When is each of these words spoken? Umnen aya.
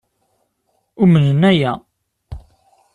Umnen 1.03 1.41
aya. 1.51 1.73